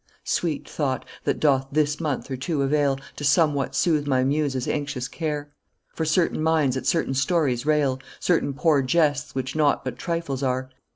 [0.25, 1.05] "Sweet thought!
[1.25, 5.51] that doth this month or two avail To somewhat soothe my Muse's anxious care.
[5.93, 10.71] For certain minds at certain stories rail, Certain poor jests, which nought but trifles are.